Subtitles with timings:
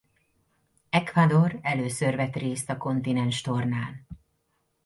[0.89, 4.05] Ecuador először vett részt a kontinenstornán.